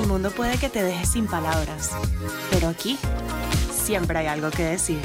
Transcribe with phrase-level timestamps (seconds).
[0.00, 1.90] El mundo puede que te deje sin palabras,
[2.50, 2.96] pero aquí
[3.70, 4.98] siempre hay algo que decir.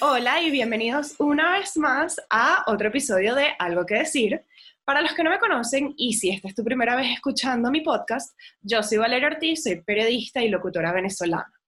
[0.00, 4.44] Hola y bienvenidos una vez más a otro episodio de Algo que decir.
[4.84, 7.82] Para los que no me conocen, y si esta es tu primera vez escuchando mi
[7.82, 11.59] podcast, yo soy Valeria Ortiz, soy periodista y locutora venezolana.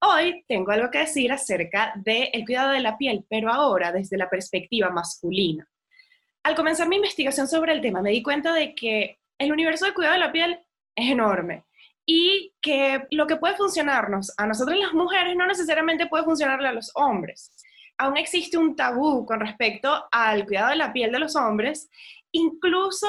[0.00, 4.30] Hoy tengo algo que decir acerca del cuidado de la piel, pero ahora desde la
[4.30, 5.68] perspectiva masculina.
[6.44, 9.94] Al comenzar mi investigación sobre el tema, me di cuenta de que el universo del
[9.94, 10.60] cuidado de la piel
[10.94, 11.64] es enorme
[12.06, 16.72] y que lo que puede funcionarnos a nosotros las mujeres no necesariamente puede funcionarle a
[16.72, 17.52] los hombres.
[17.98, 21.90] Aún existe un tabú con respecto al cuidado de la piel de los hombres,
[22.30, 23.08] incluso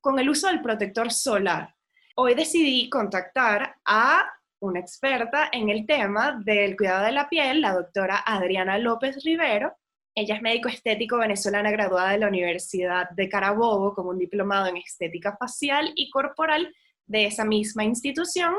[0.00, 1.74] con el uso del protector solar.
[2.16, 4.28] Hoy decidí contactar a
[4.66, 9.74] una experta en el tema del cuidado de la piel, la doctora Adriana López Rivero.
[10.14, 14.76] Ella es médico estético venezolana graduada de la Universidad de Carabobo como un diplomado en
[14.76, 16.74] estética facial y corporal
[17.06, 18.54] de esa misma institución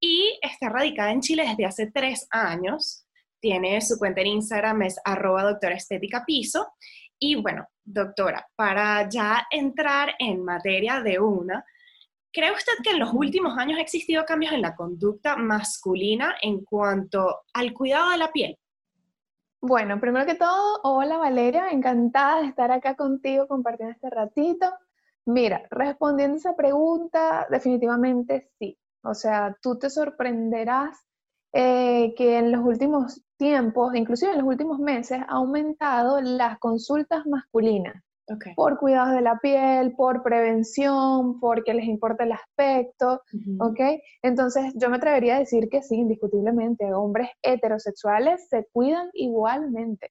[0.00, 3.06] y está radicada en Chile desde hace tres años.
[3.40, 6.72] Tiene su cuenta en Instagram, es arroba doctora estética piso.
[7.18, 11.64] Y bueno, doctora, para ya entrar en materia de una,
[12.34, 16.64] ¿Cree usted que en los últimos años ha existido cambios en la conducta masculina en
[16.64, 18.58] cuanto al cuidado de la piel?
[19.60, 24.72] Bueno, primero que todo, hola Valeria, encantada de estar acá contigo compartiendo este ratito.
[25.26, 28.78] Mira, respondiendo a esa pregunta, definitivamente sí.
[29.02, 30.96] O sea, tú te sorprenderás
[31.52, 37.26] eh, que en los últimos tiempos, inclusive en los últimos meses, ha aumentado las consultas
[37.26, 38.02] masculinas
[38.54, 43.22] por cuidados de la piel, por prevención, porque les importa el aspecto,
[43.60, 43.80] ¿ok?
[44.22, 50.10] Entonces yo me atrevería a decir que sí, indiscutiblemente, hombres heterosexuales se cuidan igualmente.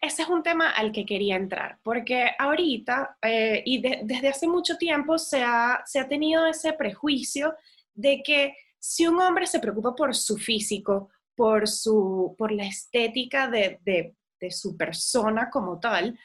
[0.00, 4.76] Ese es un tema al que quería entrar, porque ahorita eh, y desde hace mucho
[4.76, 7.54] tiempo se ha, se ha tenido ese prejuicio
[7.94, 13.48] de que si un hombre se preocupa por su físico, por, su, por la estética
[13.48, 16.18] de, de, de su persona como tal,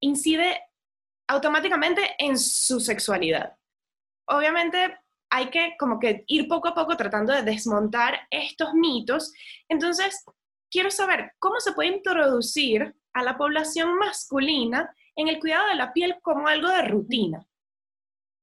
[0.00, 0.60] incide
[1.28, 3.56] automáticamente en su sexualidad.
[4.26, 4.98] Obviamente
[5.30, 9.32] hay que como que ir poco a poco tratando de desmontar estos mitos.
[9.68, 10.24] Entonces,
[10.70, 15.92] quiero saber cómo se puede introducir a la población masculina en el cuidado de la
[15.92, 17.46] piel como algo de rutina.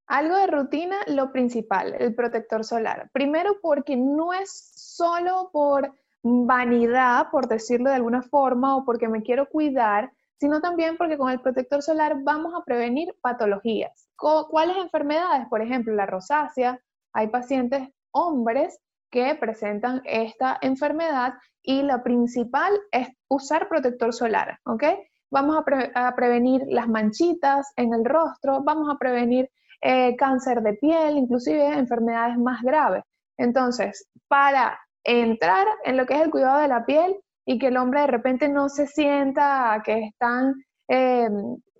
[0.08, 3.10] Algo de rutina, lo principal, el protector solar.
[3.12, 9.22] Primero porque no es solo por vanidad, por decirlo de alguna forma, o porque me
[9.22, 14.10] quiero cuidar, sino también porque con el protector solar vamos a prevenir patologías.
[14.16, 15.48] ¿Cuáles enfermedades?
[15.50, 16.80] Por ejemplo, la rosácea.
[17.14, 21.34] Hay pacientes hombres que presentan esta enfermedad
[21.64, 24.84] y la principal es usar protector solar, ¿ok?
[25.30, 29.50] Vamos a, prevenir las manchitas en el rostro, vamos a prevenir
[29.82, 33.04] eh, cáncer de piel, inclusive enfermedades más graves.
[33.38, 37.18] Entonces, para entrar en lo que es el cuidado de la piel,
[37.50, 41.30] y que el hombre de repente no se sienta que están eh,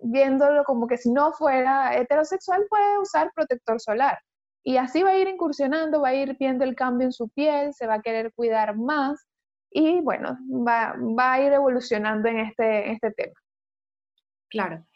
[0.02, 4.18] viéndolo como que si no fuera heterosexual puede usar protector solar.
[4.64, 7.74] Y así va a ir incursionando, va a ir viendo el cambio en su piel,
[7.74, 9.28] se va a querer cuidar más
[9.70, 10.94] y bueno, va,
[11.32, 13.34] a ir evolucionando en este, este tema.
[14.48, 14.86] Claro.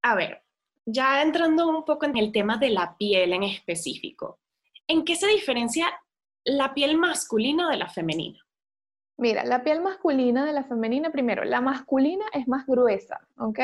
[0.00, 0.42] A ver,
[0.86, 4.40] ya entrando un poco en el tema de la piel en específico,
[4.88, 5.86] ¿en qué se diferencia
[6.44, 8.41] la piel masculina de la femenina?
[9.18, 13.58] Mira, la piel masculina de la femenina, primero, la masculina es más gruesa, ¿ok?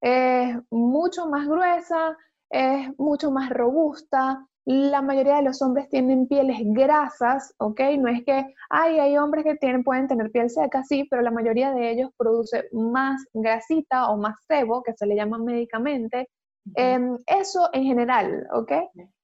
[0.00, 2.16] Es mucho más gruesa,
[2.50, 4.46] es mucho más robusta.
[4.64, 7.80] La mayoría de los hombres tienen pieles grasas, ¿ok?
[7.98, 11.30] No es que, ay, hay hombres que tienen, pueden tener piel seca, sí, pero la
[11.30, 16.28] mayoría de ellos produce más grasita o más sebo, que se le llama médicamente.
[16.74, 18.72] Em, eso en general, ¿ok?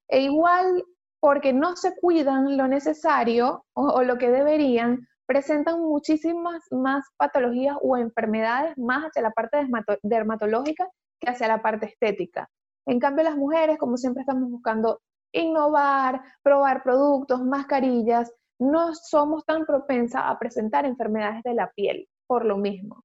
[0.09, 0.83] E igual,
[1.21, 7.97] porque no se cuidan lo necesario o lo que deberían, presentan muchísimas más patologías o
[7.97, 9.59] enfermedades más hacia la parte
[10.03, 10.89] dermatológica
[11.21, 12.49] que hacia la parte estética.
[12.87, 15.01] En cambio, las mujeres, como siempre estamos buscando
[15.33, 22.45] innovar, probar productos, mascarillas, no somos tan propensas a presentar enfermedades de la piel por
[22.45, 23.05] lo mismo.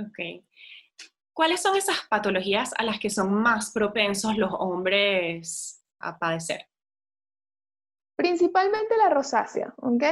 [0.00, 0.44] Ok.
[1.32, 6.66] ¿Cuáles son esas patologías a las que son más propensos los hombres a padecer?
[8.16, 10.02] Principalmente la rosácea, ¿ok?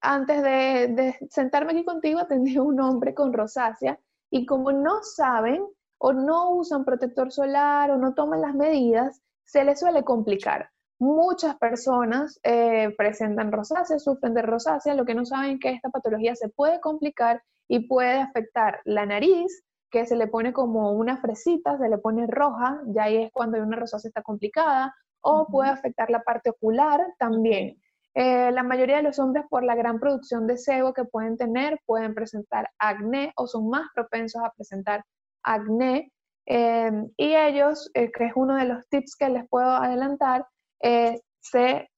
[0.00, 3.98] antes de, sentarme aquí contigo atendí a un hombre con rosácea
[4.30, 5.66] y como no saben
[5.98, 10.70] o no usan protector solar o no toman las medidas, se les suele complicar.
[10.98, 15.90] Muchas personas eh, presentan rosácea, sufren de rosácea, lo que no saben es que esta
[15.90, 21.18] patología se puede complicar y puede afectar la nariz, que se le pone como una
[21.18, 25.70] fresita, se le pone roja, ya ahí es cuando una rosácea está complicada, o puede
[25.70, 27.80] afectar la parte ocular también.
[28.14, 31.80] Eh, la mayoría de los hombres, por la gran producción de sebo que pueden tener,
[31.86, 35.04] pueden presentar acné o son más propensos a presentar
[35.42, 36.12] acné.
[36.44, 40.46] Em, y ellos, eh, que es uno de los tips que les puedo adelantar,
[41.40, 41.88] se,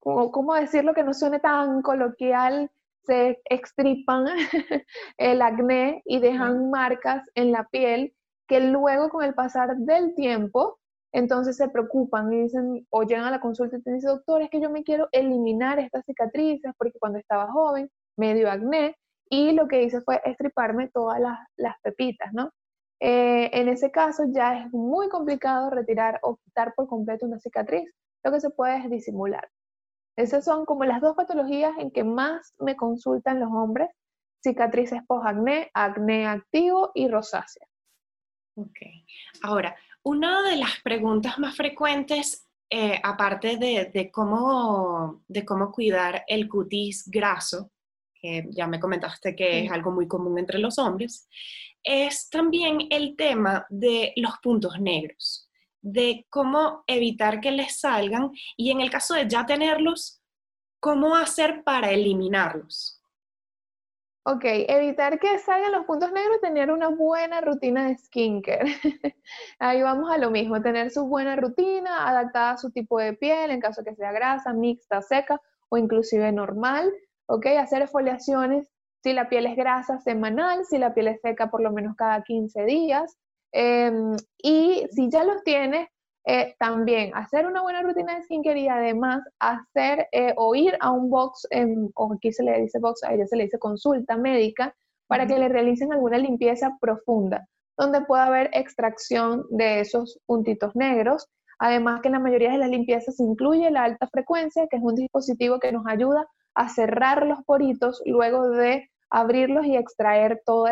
[0.00, 2.70] ¿cómo decirlo que no suene tan coloquial?
[3.04, 4.26] Se extripan
[5.16, 8.14] el acné y dejan marcas en la piel
[8.48, 10.78] que luego con el pasar del tiempo,
[11.12, 14.50] entonces se preocupan y dicen, o llegan a la consulta y te dicen, doctor, es
[14.50, 18.96] que yo me quiero eliminar estas cicatrices porque cuando estaba joven me dio acné
[19.28, 22.50] y lo que hice fue estriparme todas las, las pepitas, ¿no?
[23.00, 27.90] Eh, en ese caso ya es muy complicado retirar o quitar por completo una cicatriz.
[28.22, 29.50] Lo que se puede es disimular.
[30.16, 33.88] Esas son como las dos patologías en que más me consultan los hombres,
[34.42, 37.66] cicatrices post-acné, acné activo y rosácea.
[38.54, 38.78] Ok.
[39.42, 39.74] Ahora,
[40.04, 47.08] una de las preguntas más frecuentes, eh, aparte de, cómo, de cómo cuidar el cutis
[47.08, 47.70] graso,
[48.14, 51.28] que ya me comentaste que es algo muy común entre los hombres,
[51.82, 55.48] es también el tema de los puntos negros,
[55.80, 60.20] de cómo evitar que les salgan y en el caso de ya tenerlos,
[60.80, 63.01] cómo hacer para eliminarlos.
[64.24, 68.64] Ok, evitar que salgan los puntos negros, tener una buena rutina de skincare.
[69.58, 73.50] Ahí vamos a lo mismo, tener su buena rutina adaptada a su tipo de piel,
[73.50, 75.40] en caso que sea grasa, mixta, seca
[75.70, 76.92] o inclusive normal.
[77.26, 78.68] Ok, hacer exfoliaciones
[79.02, 82.22] si la piel es grasa semanal, si la piel es seca por lo menos cada
[82.22, 83.18] 15 días.
[83.50, 85.88] Em, y si ya los tienes,
[86.24, 90.92] eh, también hacer una buena rutina de skincare y además hacer eh, o ir a
[90.92, 91.48] un box,
[91.94, 94.74] o aquí se le dice box, a ella se le dice consulta médica,
[95.08, 97.46] para que le realicen alguna limpieza profunda,
[97.76, 101.28] donde pueda haber extracción de esos puntitos negros.
[101.58, 104.94] Además que en la mayoría de las limpiezas incluye la alta frecuencia, que es un
[104.94, 110.70] dispositivo que nos ayuda a cerrar los poritos luego de abrirlos y extraer todos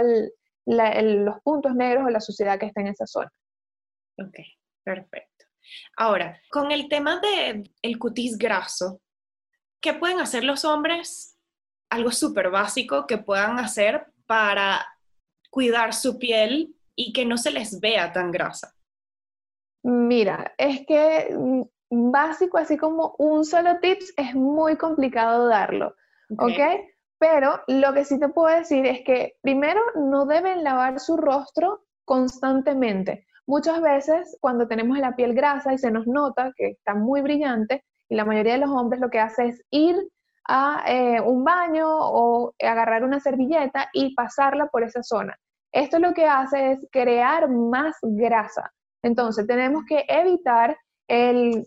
[0.65, 3.31] los puntos negros o la suciedad que está en esa zona.
[4.19, 4.39] Ok,
[4.85, 5.30] perfecto.
[5.97, 9.01] Ahora, con el tema del el cutis graso,
[9.81, 11.39] ¿qué pueden hacer los hombres?
[11.91, 14.87] Algo súper básico que puedan hacer para
[15.51, 18.75] cuidar su piel y que no se les vea tan grasa.
[19.83, 21.63] Mira, es que mm,
[22.11, 25.97] básico, así como un solo tips, es muy complicado darlo,
[26.39, 26.61] ¿ok?
[27.19, 31.87] Pero lo que sí te puedo decir es que primero no deben lavar su rostro
[32.05, 33.27] constantemente.
[33.47, 37.85] Muchas veces cuando tenemos la piel grasa y se nos nota que está muy brillante,
[38.09, 39.97] y la mayoría de los hombres lo que hace es ir
[40.49, 45.37] a eh, un baño o agarrar una servilleta y pasarla por esa zona.
[45.73, 48.73] Esto lo que hace es crear más grasa.
[49.03, 50.77] Entonces tenemos que evitar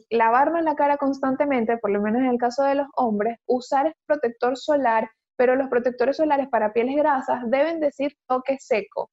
[0.09, 4.57] lavarnos la cara constantemente, por lo menos en el caso de los hombres, usar protector
[4.57, 9.09] solar pero los protectores solares para pieles grasas deben decir toque seco.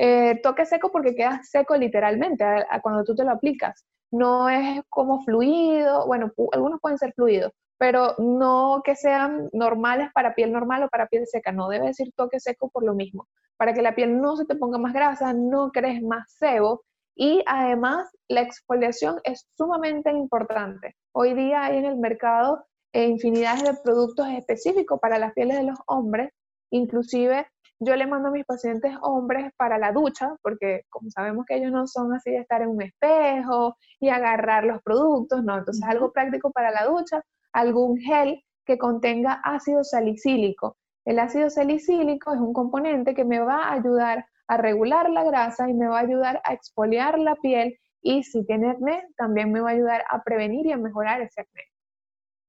[0.00, 2.44] Eh, toque seco porque queda seco literalmente
[2.82, 3.84] cuando tú te lo aplicas.
[4.12, 10.36] No es como fluido, bueno, algunos pueden ser fluidos, pero no que sean normales para
[10.36, 11.50] piel normal o para piel seca.
[11.50, 13.26] No debe decir toque seco por lo mismo.
[13.56, 16.84] Para que la piel no se te ponga más grasa, no crees más sebo
[17.16, 20.94] y además la exfoliación es sumamente importante.
[21.12, 25.64] Hoy día hay en el mercado e infinidades de productos específicos para las pieles de
[25.64, 26.30] los hombres.
[26.70, 27.48] Inclusive
[27.80, 31.72] yo le mando a mis pacientes hombres para la ducha, porque como sabemos que ellos
[31.72, 36.12] no son así de estar en un espejo y agarrar los productos, no, entonces algo
[36.12, 40.76] práctico para la ducha, algún gel que contenga ácido salicílico.
[41.04, 45.68] El ácido salicílico es un componente que me va a ayudar a regular la grasa
[45.68, 49.60] y me va a ayudar a exfoliar la piel y si tiene acné, también me
[49.60, 51.62] va a ayudar a prevenir y a mejorar ese acné.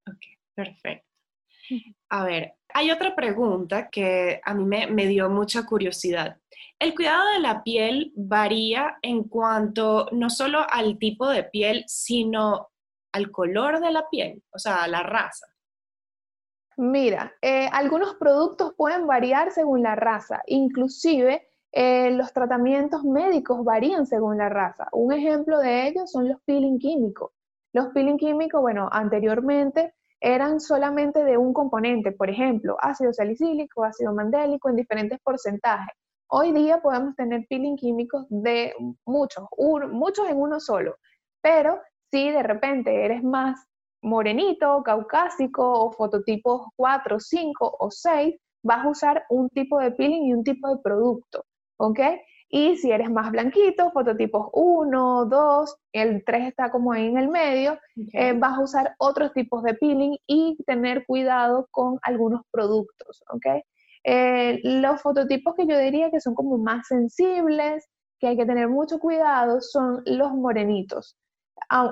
[0.08, 0.20] Ok,
[0.54, 1.09] perfecto.
[2.08, 6.36] A ver, hay otra pregunta que a mí me, dio mucha curiosidad.
[6.78, 12.70] El cuidado de la piel varía en cuanto no solo al tipo de piel, sino
[13.12, 15.46] al color de la piel, o sea, a la raza.
[16.76, 24.06] Mira, eh, algunos productos pueden variar según la raza, inclusive eh, los tratamientos médicos varían
[24.06, 24.88] según la raza.
[24.92, 27.32] Un ejemplo de ello son los peeling químicos.
[27.72, 34.14] Los peeling químicos, bueno, anteriormente eran solamente de un componente, por ejemplo, ácido salicílico, ácido
[34.14, 35.94] mandélico en diferentes porcentajes.
[36.28, 38.74] Hoy día podemos tener peeling químicos de
[39.04, 39.44] muchos,
[39.90, 40.96] muchos en uno solo,
[41.40, 43.60] pero si de repente eres más
[44.02, 50.26] morenito, caucásico o fototipos 4, 5 o 6, vas a usar un tipo de peeling
[50.26, 51.44] y un tipo de producto,
[51.78, 52.00] ¿ok?
[52.52, 57.28] Y si eres más blanquito, fototipos 1, 2, el 3 está como ahí en el
[57.28, 57.78] medio,
[58.12, 63.62] eh, vas a usar otros tipos de peeling y tener cuidado con algunos productos, ¿ok?
[64.02, 67.88] Eh, los fototipos que yo diría que son como más sensibles,
[68.18, 71.16] que hay que tener mucho cuidado, son los morenitos.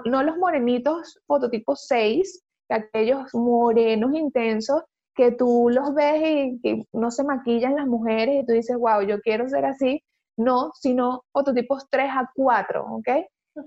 [0.07, 4.83] no los morenitos fototipos 6, aquellos morenos intensos
[5.15, 9.03] que tú los ves y que no se maquillan las mujeres y tú dices, wow,
[9.03, 10.03] yo quiero ser así.
[10.39, 13.09] No, sino fototipos 3 a 4, ¿ok?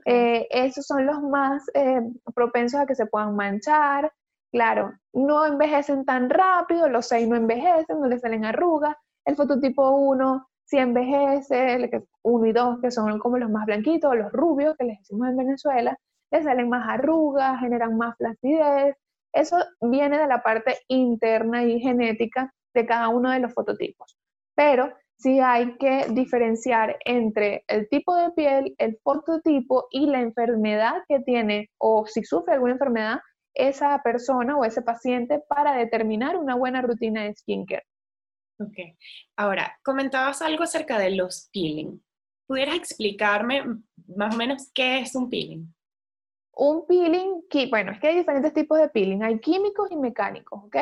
[0.05, 2.01] Eh, esos son los más eh,
[2.33, 4.11] propensos a que se puedan manchar.
[4.51, 8.95] Claro, no envejecen tan rápido, los 6 no envejecen, no les salen arrugas.
[9.25, 14.15] El fototipo 1 sí envejece, el 1 y 2, que son como los más blanquitos,
[14.15, 15.97] los rubios, que les decimos en Venezuela,
[16.31, 18.95] les salen más arrugas, generan más flacidez.
[19.33, 24.17] Eso viene de la parte interna y genética de cada uno de los fototipos.
[24.55, 31.03] Pero sí hay que diferenciar entre el tipo de piel, el fototipo y la enfermedad
[31.07, 33.19] que tiene o si sufre alguna enfermedad
[33.53, 37.83] esa persona o ese paciente para determinar una buena rutina de skincare.
[38.59, 38.77] Ok.
[39.35, 42.01] Ahora, comentabas algo acerca de los peeling.
[42.47, 43.63] ¿Pudieras explicarme
[44.15, 45.73] más o menos qué es un peeling?
[46.53, 50.75] Un peeling, bueno, es que hay diferentes tipos de peeling, hay químicos y mecánicos, ¿ok?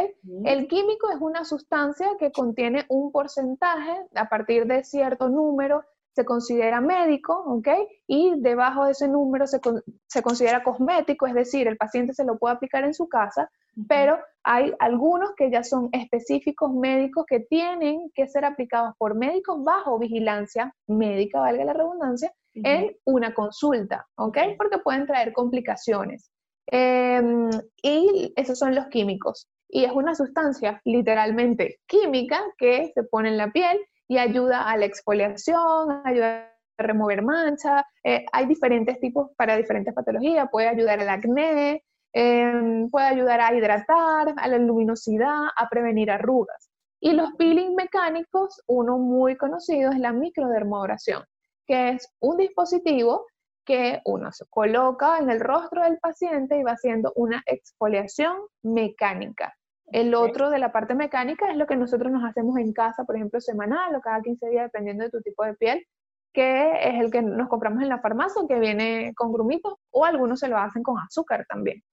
[0.43, 5.83] El químico es una sustancia que contiene un porcentaje a partir de cierto número
[6.19, 7.67] se considera médico, ¿ok?
[8.07, 9.61] Y debajo de ese número se,
[10.07, 13.49] se, considera cosmético, es decir, el paciente se lo puede aplicar en su casa,
[13.87, 19.63] pero hay algunos que ya son específicos médicos que tienen que ser aplicados por médicos
[19.63, 24.37] bajo vigilancia médica, valga la redundancia, en una consulta, ¿ok?
[24.57, 26.31] Porque pueden traer complicaciones.
[26.67, 27.49] Em,
[27.81, 29.47] y esos son los químicos.
[29.67, 34.77] Y es una sustancia literalmente química que se pone en la piel y ayuda a
[34.77, 37.83] la exfoliación, ayuda a remover manchas.
[38.03, 40.47] Eh, hay diferentes tipos para diferentes patologías.
[40.51, 46.69] Puede ayudar al acné, em, puede ayudar a hidratar, a la luminosidad, a prevenir arrugas.
[47.01, 51.23] Y los peeling mecánicos, uno muy conocido es la microdermoabrasión,
[51.69, 53.27] que es un dispositivo
[53.63, 59.55] que uno se coloca en el rostro del paciente y va haciendo una exfoliación mecánica.
[59.91, 63.15] El otro de la parte mecánica es lo que nosotros nos hacemos en casa, por
[63.15, 65.85] ejemplo, semanal o cada 15 días, dependiendo de tu tipo de piel,
[66.33, 70.39] que es el que nos compramos en la farmacia, que viene con grumitos, o algunos
[70.39, 71.83] se lo hacen con azúcar también.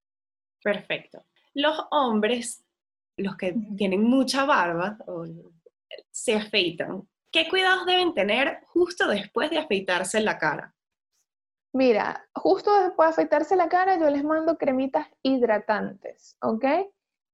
[0.64, 1.23] Perfecto.
[1.52, 2.64] Los hombres,
[3.18, 4.97] los que tienen mucha barba,
[6.11, 7.06] se afeitan.
[7.33, 10.75] ¿Qué cuidados deben tener justo después de afeitarse la cara?
[11.73, 16.64] Mira, justo después de afeitarse la cara, yo les mando cremitas hidratantes, ¿ok?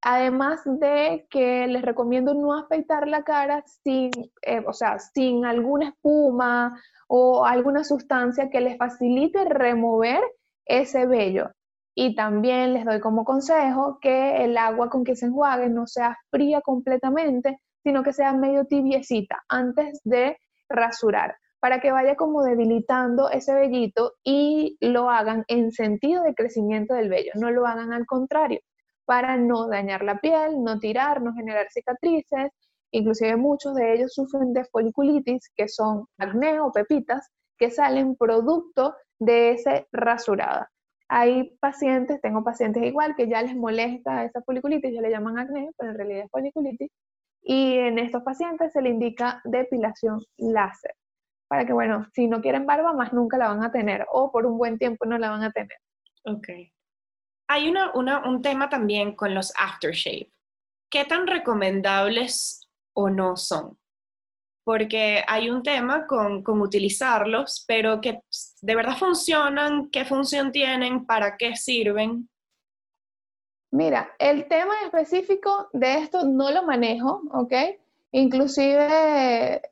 [0.04, 4.11] Además de que les recomiendo no afeitar la cara sin,
[4.42, 10.20] eh, o sea, sin alguna espuma o alguna sustancia que les facilite remover
[10.64, 11.52] ese vello.
[11.94, 16.18] Y también les doy como consejo que el agua con que se enjuague no sea
[16.30, 23.30] fría completamente, sino que sea medio tibiecita antes de rasurar, para que vaya como debilitando
[23.30, 28.06] ese vellito y lo hagan en sentido de crecimiento del vello, no lo hagan al
[28.06, 28.60] contrario
[29.04, 32.50] para no dañar la piel, no tirar, no generar cicatrices.
[32.92, 38.94] Inclusive muchos de ellos sufren de foliculitis, que son acné o pepitas, que salen producto
[39.18, 40.70] de esa rasurada.
[41.08, 45.70] Hay pacientes, tengo pacientes igual, que ya les molesta esa foliculitis, ya le llaman acné,
[45.76, 46.90] pero en realidad es foliculitis.
[47.42, 50.94] Y en estos pacientes se le indica depilación láser,
[51.49, 54.46] para que, bueno, si no quieren barba, más nunca la van a tener, o por
[54.46, 55.78] un buen tiempo no la van a tener.
[56.25, 56.49] Ok
[57.52, 60.32] hay un tema también con los aftershave.
[60.90, 63.78] ¿Qué tan recomendables o no son?
[64.64, 68.20] Porque hay un tema con, utilizarlos, pero que
[68.62, 72.30] de verdad funcionan, qué función tienen, para qué sirven.
[73.73, 77.55] Mira, el tema específico de esto no lo manejo, ¿ok?
[78.11, 79.62] Inclusive,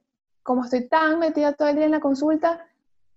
[0.42, 2.66] como estoy tan metida todo el día en la consulta,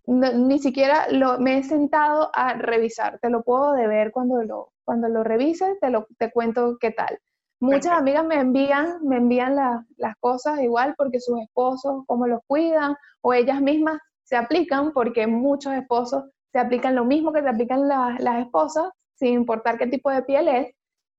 [0.05, 5.07] ni siquiera lo, me he sentado a revisar, te lo puedo deber cuando lo, cuando
[5.07, 7.17] lo revise, te, lo, te cuento qué tal.
[7.61, 12.97] Muchas amigas me envían, me envían las cosas igual porque sus esposos, cómo los cuidan,
[13.21, 17.87] o ellas mismas se aplican porque muchos esposos se aplican lo mismo que se aplican
[17.87, 20.73] las esposas, sin importar qué tipo de piel es,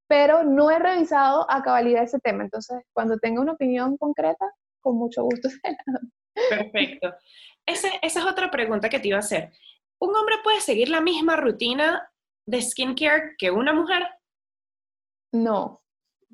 [0.09, 2.45] pero no he revisado a cabalidad ese tema.
[2.45, 4.47] Entonces, cuando tenga una opinión concreta,
[4.81, 6.01] con mucho gusto se la
[6.49, 7.15] Perfecto
[7.67, 9.53] esa es otra pregunta que te iba a hacer.
[9.99, 12.11] ¿Un hombre puede seguir la misma rutina
[12.47, 14.07] de skincare que una mujer?
[15.33, 15.83] No,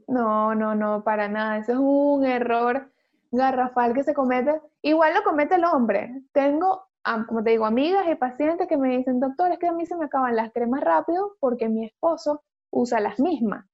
[0.08, 1.58] no, no, no, para nada.
[1.58, 2.92] Eso es un error
[3.30, 6.22] garrafal que se comete, igual lo comete el hombre.
[6.32, 6.89] Tengo,
[7.26, 9.96] como te digo, amigas y pacientes que me dicen, doctor, es que a mí se
[9.96, 13.66] me acaban las cremas rápido porque mi esposo usa las mismas.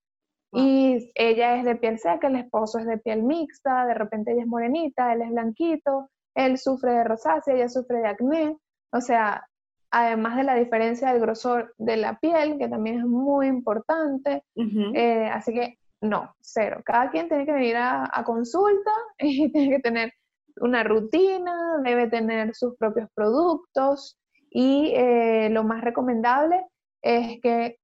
[0.53, 4.43] Y ella es de piel seca, el esposo es de piel mixta, de repente ella
[4.43, 8.57] es morenita, él es blanquito, él sufre de rosácea, ella sufre de acné.
[8.91, 9.45] O sea,
[9.91, 14.43] además de la diferencia del grosor de la piel, que también es muy importante.
[14.55, 16.81] Eh, así que no, cero.
[16.85, 20.13] Cada quien tiene que venir a, consulta y tiene que tener
[20.61, 24.17] una rutina, debe tener sus propios productos
[24.49, 26.65] y eh, lo más recomendable
[27.01, 27.77] es que,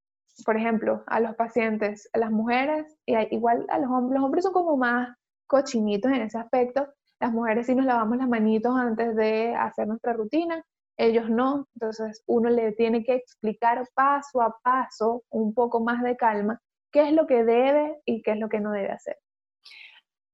[0.44, 4.44] por ejemplo, a los pacientes, a las mujeres, y igual a los hombres, los hombres
[4.44, 5.16] son como más
[5.46, 6.88] cochinitos en ese aspecto,
[7.20, 10.64] las mujeres sí nos lavamos las manitos antes de hacer nuestra rutina,
[10.96, 16.16] ellos no, entonces uno le tiene que explicar paso a paso, un poco más de
[16.16, 16.60] calma,
[16.92, 19.16] qué es lo que debe y qué es lo que no debe hacer.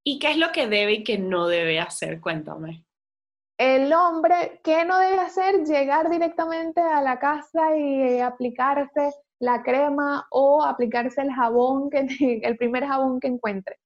[0.04, 2.20] ¿Y qué es lo que debe y qué no debe hacer?
[2.20, 2.84] Cuéntame.
[3.58, 5.64] El hombre, ¿qué no debe hacer?
[5.64, 12.06] Llegar directamente a la casa y aplicarse la crema o aplicarse el jabón, que,
[12.42, 13.76] el primer jabón que encuentre.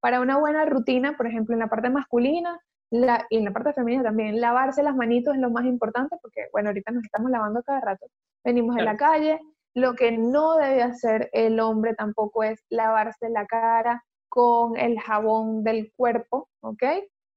[0.00, 3.72] Para una buena rutina, por ejemplo, en la parte masculina la, y en la parte
[3.72, 7.62] femenina también, lavarse las manitos es lo más importante porque, bueno, ahorita nos estamos lavando
[7.64, 8.06] cada rato.
[8.44, 9.40] Venimos de la calle,
[9.74, 14.04] lo que no debe hacer el hombre tampoco es lavarse la cara
[14.34, 16.82] con el jabón del cuerpo, ¿ok?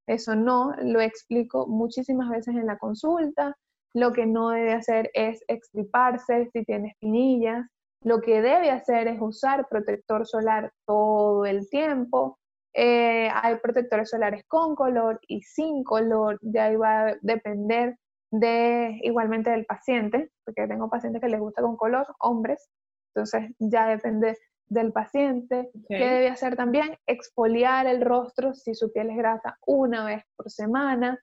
[0.08, 3.56] Eso no, lo explico muchísimas veces en la consulta.
[3.94, 7.68] Lo que no debe hacer es extriparse si tiene espinillas.
[8.04, 12.40] Lo que debe hacer es usar protector solar todo el tiempo.
[12.74, 17.96] Eh, hay protectores solares con color y sin color, de ahí va a depender
[18.32, 22.70] de igualmente del paciente, porque tengo pacientes que les gusta con color, hombres,
[23.14, 24.36] entonces ya depende
[24.70, 25.70] del paciente.
[25.88, 26.98] ¿Qué debe hacer también?
[27.06, 31.20] Exfoliar el rostro si su piel es grasa una vez por semana,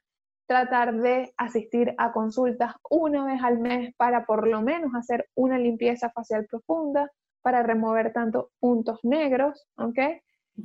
[0.47, 5.59] tratar de asistir a consultas una vez al mes para por lo menos hacer una
[5.59, 7.11] limpieza facial profunda,
[7.42, 9.99] para remover tanto puntos negros, ¿ok?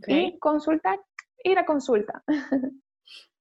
[0.07, 0.99] Y consultar,
[1.43, 2.23] ir a consulta.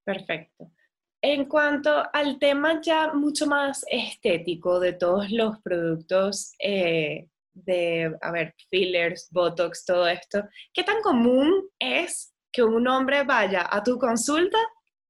[0.05, 0.73] Perfecto.
[1.21, 7.29] En cuanto al tema ya mucho más estético de todos los productos eh,
[7.65, 10.43] de, a ver, fillers, botox, todo esto,
[10.73, 14.59] ¿qué tan común es que un hombre vaya a tu consulta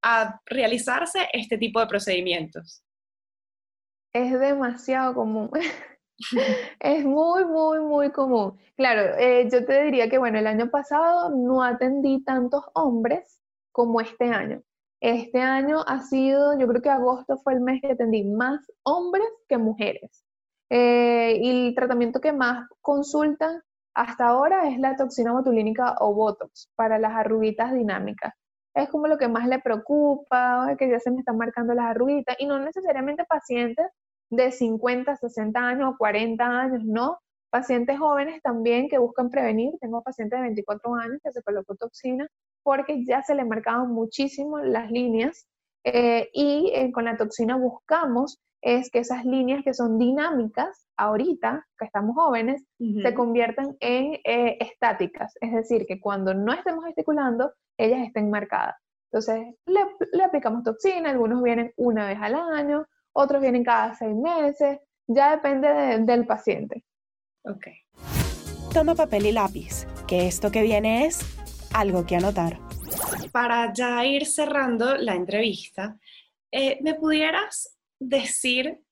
[0.02, 2.82] a realizarse este tipo de procedimientos?
[4.12, 5.50] Es demasiado común.
[6.80, 8.58] es muy, muy, muy común.
[8.76, 13.40] Claro, eh, yo te diría que, bueno, el año pasado no atendí tantos hombres
[13.72, 14.62] como este año.
[15.00, 19.28] Este año ha sido, yo creo que agosto fue el mes que atendí más hombres
[19.48, 20.24] que mujeres.
[20.70, 23.62] Eh, y el tratamiento que más consultan
[23.94, 28.34] hasta ahora es la toxina botulínica o Botox para las arruguitas dinámicas.
[28.74, 32.36] Es como lo que más le preocupa, que ya se me están marcando las arruguitas,
[32.38, 33.86] y no necesariamente pacientes
[34.30, 37.18] de 50, 60 años o 40 años, no.
[37.50, 39.72] Pacientes jóvenes también que buscan prevenir.
[39.80, 42.28] Tengo pacientes de 24 años que se colocó toxina
[42.62, 45.46] porque ya se le marcaban muchísimo las líneas
[45.84, 51.66] eh, y eh, con la toxina buscamos es que esas líneas que son dinámicas ahorita,
[51.78, 57.52] que estamos jóvenes, se conviertan en eh, estáticas, es decir, que cuando no estemos gesticulando,
[57.76, 58.76] ellas estén marcadas.
[59.10, 64.80] Entonces, le, aplicamos toxina, algunos vienen una vez al año, otros vienen cada seis meses,
[65.06, 65.68] ya depende
[66.00, 66.84] del paciente.
[67.44, 67.68] Ok.
[68.74, 71.20] Toma papel y lápiz, que esto que viene es
[71.72, 72.58] algo que anotar.
[73.32, 75.96] Para ya ir cerrando la entrevista,
[76.50, 78.82] eh, ¿me pudieras decir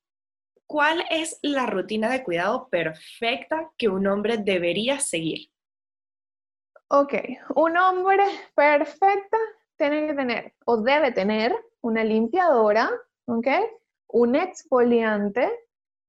[0.65, 5.49] cuál es la rutina de cuidado perfecta que un hombre debería seguir?
[6.89, 7.13] Ok,
[7.55, 8.23] un hombre
[8.55, 9.37] perfecto
[9.77, 12.89] tiene que tener o debe tener una limpiadora,
[13.25, 13.47] ¿ok?
[14.07, 15.51] Un exfoliante,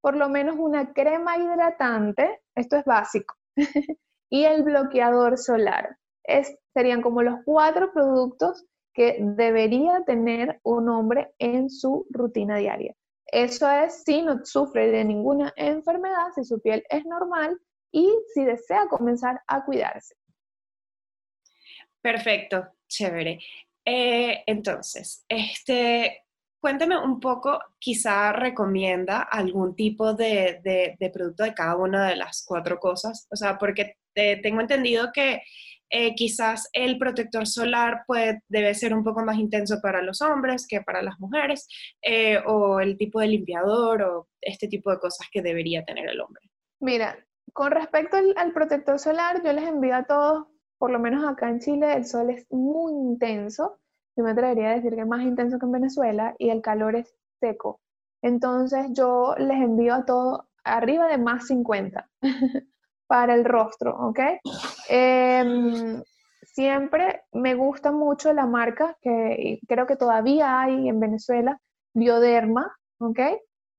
[0.01, 3.35] por lo menos una crema hidratante, esto es básico,
[4.31, 5.97] y el bloqueador solar
[6.75, 8.65] serían como los cuatro productos
[8.99, 12.97] que debería tener un hombre en su rutina diaria.
[13.27, 17.57] Eso es si no sufre de ninguna enfermedad, si su piel es normal
[17.93, 20.17] y si desea comenzar a cuidarse.
[22.03, 23.39] Perfecto, chévere.
[23.85, 26.25] Eh, entonces, este,
[26.61, 32.45] cuéntame un poco, quizá recomienda algún tipo de, de, producto de cada una de las
[32.45, 35.43] cuatro cosas, o sea, porque tengo entendido que
[35.91, 40.67] eh, quizás el protector solar puede, debe ser un poco más intenso para los hombres
[40.67, 41.67] que para las mujeres,
[42.03, 46.21] eh, o el tipo de limpiador o este tipo de cosas que debería tener el
[46.21, 46.43] hombre.
[46.81, 47.17] Mira,
[47.53, 50.47] con respecto al, protector solar, yo les envío a todos,
[50.79, 53.79] por lo menos acá en Chile, el sol es muy intenso.
[54.17, 56.97] yo me atrevería a decir que es más intenso que en Venezuela y el calor
[56.97, 57.81] es seco.
[58.23, 62.09] Entonces yo les envío a todo arriba de más 50
[63.07, 64.21] para el rostro, ¿ok?
[64.89, 66.03] Em,
[66.43, 71.61] siempre me gusta mucho la marca que creo que todavía hay en Venezuela,
[71.95, 73.21] Bioderma, ¿ok?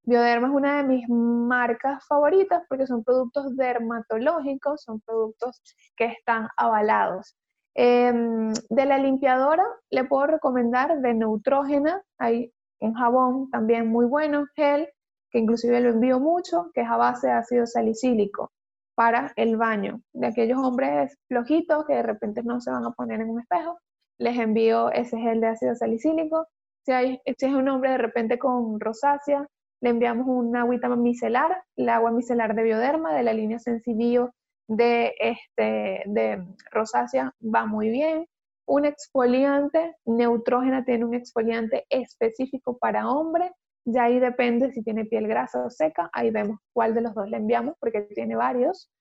[0.04, 5.62] Bioderma es una de mis marcas favoritas porque son productos dermatológicos, son productos
[5.98, 7.36] que están avalados.
[7.76, 14.45] Em, de la limpiadora le puedo recomendar de Neutrógena, hay un jabón también muy bueno,
[14.56, 14.88] gel,
[15.32, 18.52] que inclusive lo envío mucho, que es a base de ácido salicílico
[18.99, 20.01] para el baño.
[20.12, 23.79] De aquellos hombres flojitos que de repente no se van a poner en un espejo,
[24.17, 26.47] les envío ese gel de ácido salicílico.
[26.85, 29.47] Si, hay, si es un hombre de repente con rosácea,
[29.81, 34.33] le enviamos una agüita micelar, el agua micelar de bioderma de la línea Sensibio
[34.67, 38.25] de, este, de rosácea va muy bien.
[38.67, 43.49] Un exfoliante, Neutrógena tiene un exfoliante específico para hombre,
[43.86, 47.30] ya ahí depende si tiene piel grasa o seca, ahí vemos cuál de los dos
[47.30, 48.92] le enviamos porque tiene varios.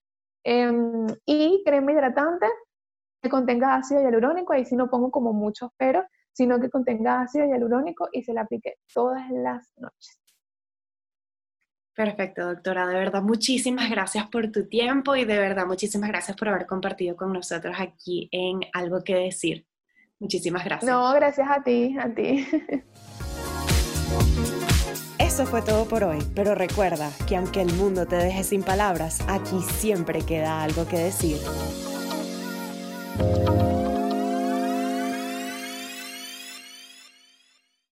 [0.44, 2.46] Em, y crema hidratante
[3.20, 7.46] que contenga ácido hialurónico, ahí sí no pongo como muchos pero, sino que contenga ácido
[7.46, 10.18] hialurónico y se la aplique todas las noches.
[11.98, 12.86] Perfecto, doctora.
[12.86, 17.16] De verdad, muchísimas gracias por tu tiempo y de verdad, muchísimas gracias por haber compartido
[17.16, 19.66] con nosotros aquí en Algo que Decir.
[20.20, 20.88] Muchísimas gracias.
[20.88, 22.46] No, gracias a ti, a ti.
[25.38, 29.20] Eso fue todo por hoy, pero recuerda que aunque el mundo te deje sin palabras,
[29.28, 31.38] aquí siempre queda algo que decir.